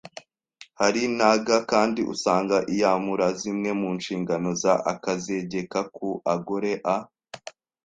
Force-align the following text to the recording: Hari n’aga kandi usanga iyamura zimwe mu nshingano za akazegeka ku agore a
Hari 0.79 1.01
n’aga 1.17 1.57
kandi 1.71 2.01
usanga 2.13 2.57
iyamura 2.73 3.27
zimwe 3.39 3.69
mu 3.79 3.89
nshingano 3.97 4.49
za 4.61 4.73
akazegeka 4.93 5.79
ku 5.95 6.09
agore 6.33 6.71
a 6.95 6.95